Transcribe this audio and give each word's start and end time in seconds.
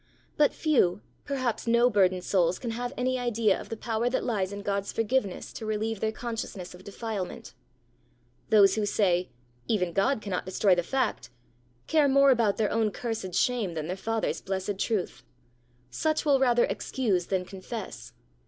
But 0.35 0.51
few, 0.51 1.01
perhaps 1.25 1.67
no 1.67 1.87
burdened 1.87 2.23
souls 2.23 2.57
can 2.57 2.71
have 2.71 2.91
any 2.97 3.19
idea 3.19 3.61
of 3.61 3.69
the 3.69 3.77
power 3.77 4.09
that 4.09 4.23
lies 4.23 4.51
in 4.51 4.63
God's 4.63 4.91
forgiveness 4.91 5.53
to 5.53 5.65
relieve 5.67 5.99
their 5.99 6.11
consciousness 6.11 6.73
of 6.73 6.83
defilement. 6.83 7.53
Those 8.49 8.73
who 8.73 8.83
say, 8.87 9.29
"Even 9.67 9.93
God 9.93 10.19
cannot 10.19 10.43
destroy 10.47 10.73
the 10.73 10.81
fact!" 10.81 11.29
care 11.85 12.07
more 12.07 12.31
about 12.31 12.57
their 12.57 12.71
own 12.71 12.89
cursed 12.89 13.35
shame 13.35 13.75
than 13.75 13.85
their 13.85 13.95
Father's 13.95 14.41
blessed 14.41 14.79
truth! 14.79 15.21
Such 15.91 16.25
will 16.25 16.39
rather 16.39 16.63
excuse 16.65 17.27
than 17.27 17.45
confess. 17.45 18.13